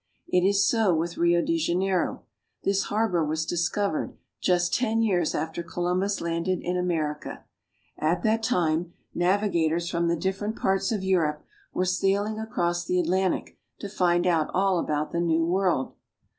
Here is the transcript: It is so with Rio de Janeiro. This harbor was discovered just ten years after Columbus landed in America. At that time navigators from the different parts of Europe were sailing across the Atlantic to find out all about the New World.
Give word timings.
It 0.27 0.41
is 0.43 0.67
so 0.67 0.95
with 0.95 1.15
Rio 1.15 1.43
de 1.43 1.59
Janeiro. 1.59 2.23
This 2.63 2.85
harbor 2.85 3.23
was 3.23 3.45
discovered 3.45 4.17
just 4.41 4.73
ten 4.73 5.03
years 5.03 5.35
after 5.35 5.61
Columbus 5.61 6.21
landed 6.21 6.59
in 6.61 6.75
America. 6.75 7.43
At 7.99 8.23
that 8.23 8.41
time 8.41 8.93
navigators 9.13 9.91
from 9.91 10.07
the 10.07 10.15
different 10.15 10.55
parts 10.55 10.91
of 10.91 11.03
Europe 11.03 11.45
were 11.71 11.85
sailing 11.85 12.39
across 12.39 12.83
the 12.83 12.99
Atlantic 12.99 13.59
to 13.77 13.87
find 13.87 14.25
out 14.25 14.49
all 14.55 14.79
about 14.79 15.11
the 15.11 15.21
New 15.21 15.45
World. 15.45 15.93